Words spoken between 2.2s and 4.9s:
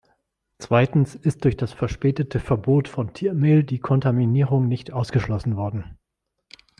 Verbot von Tiermehl die Kontaminierung